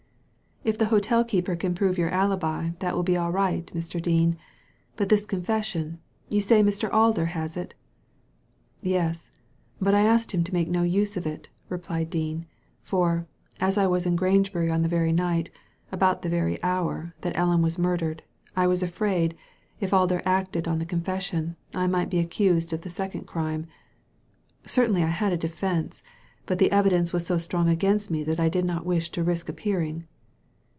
"If 0.71 0.77
the 0.77 0.85
hotel 0.93 1.23
keeper 1.23 1.55
can 1.55 1.73
prove 1.73 1.97
your 1.97 2.11
alibi 2.11 2.73
that 2.77 2.93
will 2.95 3.01
be 3.01 3.17
all 3.17 3.31
right, 3.31 3.65
Mr. 3.73 3.99
Dean. 3.99 4.37
But 4.95 5.09
this 5.09 5.25
confession; 5.25 5.97
you 6.29 6.39
say 6.39 6.61
Mr. 6.61 6.87
Alder 6.93 7.33
has 7.33 7.57
it?" 7.57 7.73
''Yes. 8.83 9.31
But 9.81 9.95
I 9.95 10.01
asked 10.01 10.33
him 10.35 10.43
to 10.43 10.53
make 10.53 10.69
no 10.69 10.83
use 10.83 11.17
of 11.17 11.23
i^*' 11.23 11.43
replied 11.67 12.11
Dean," 12.11 12.45
for, 12.83 13.25
as 13.59 13.75
I 13.75 13.87
was 13.87 14.05
in 14.05 14.15
Grangebury 14.15 14.69
on 14.71 14.83
the 14.83 14.87
very 14.87 15.11
night— 15.11 15.49
^about 15.91 16.21
the 16.21 16.29
very 16.29 16.61
hour— 16.61 17.11
that 17.21 17.35
Ellen 17.35 17.63
was 17.63 17.79
murdered, 17.79 18.21
I 18.55 18.67
was 18.67 18.83
afraid, 18.83 19.35
if 19.79 19.91
Alder 19.95 20.21
acted 20.27 20.67
on 20.67 20.77
the 20.77 20.85
con 20.85 21.01
fession, 21.01 21.55
I 21.73 21.87
might 21.87 22.11
be 22.11 22.19
accused 22.19 22.71
of 22.71 22.81
the 22.81 22.91
second 22.91 23.23
crime. 23.25 23.65
Certainly 24.67 25.01
I 25.01 25.07
had 25.07 25.33
a 25.33 25.37
defence; 25.37 26.03
but 26.45 26.59
the 26.59 26.71
evidence 26.71 27.11
was 27.11 27.25
so 27.25 27.39
strong 27.39 27.67
against 27.67 28.11
me 28.11 28.23
that 28.25 28.39
I 28.39 28.47
did 28.47 28.63
not 28.63 28.85
wish 28.85 29.09
to 29.13 29.23
risk 29.23 29.49
appearing." 29.49 30.05